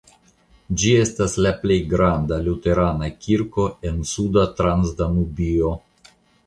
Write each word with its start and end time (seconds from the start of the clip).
Ĝi 0.83 0.93
estas 1.01 1.35
la 1.47 1.51
plej 1.59 1.77
granda 1.93 2.41
luterana 2.47 3.13
kirko 3.27 3.69
en 3.91 4.03
Suda 4.15 4.51
Transdanubio. 4.61 5.81